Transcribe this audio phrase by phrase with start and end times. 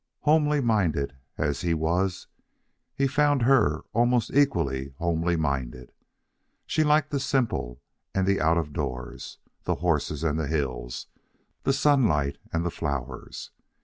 [0.21, 2.25] Homely minded as he was
[2.95, 5.91] himself, he found her almost equally homely minded.
[6.65, 7.79] She liked the simple
[8.11, 11.05] and the out of doors, the horses and the hills,
[11.65, 13.51] the sunlight and the flowers.